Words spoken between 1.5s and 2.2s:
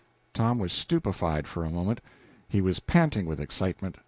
a moment.